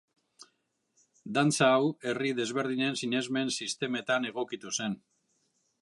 [1.35, 4.99] Dantza hau herri desberdinen sinesmen sistemetan egokitu zen.